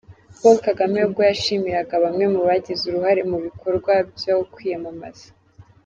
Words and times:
Paul 0.39 0.57
Kagame 0.67 0.99
ubwo 1.07 1.21
yashimiraga 1.29 1.95
bamwe 2.03 2.25
mu 2.33 2.39
bagize 2.47 2.81
uruhare 2.85 3.21
mu 3.31 3.37
bikorwa 3.45 3.93
byo 4.15 4.35
kwiyamamaza. 4.53 5.27